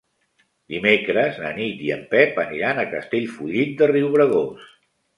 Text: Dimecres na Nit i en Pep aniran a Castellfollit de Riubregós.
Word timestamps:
Dimecres 0.73 1.37
na 1.43 1.51
Nit 1.59 1.85
i 1.89 1.93
en 1.97 2.03
Pep 2.15 2.41
aniran 2.47 2.81
a 2.81 2.89
Castellfollit 2.97 3.81
de 3.83 3.95
Riubregós. 3.97 4.79